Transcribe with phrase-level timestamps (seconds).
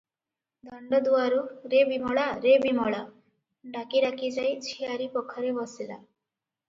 [0.67, 1.41] ଦାଣ୍ଡ ଦୁଆରୁ
[1.73, 2.23] "ରେ ବିମଳା!
[2.45, 3.03] ରେ ବିମଳା!"
[3.77, 6.01] ଡାକି ଡାକି ଯାଇ ଝିଆରୀ ପଖରେ ବସିଲା।